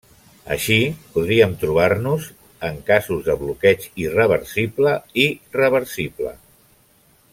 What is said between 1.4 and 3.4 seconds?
trobar-nos en casos de